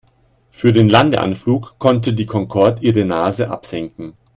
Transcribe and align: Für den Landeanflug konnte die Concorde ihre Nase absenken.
Für 0.49 0.73
den 0.73 0.89
Landeanflug 0.89 1.77
konnte 1.77 2.13
die 2.13 2.25
Concorde 2.25 2.81
ihre 2.83 3.05
Nase 3.05 3.51
absenken. 3.51 4.17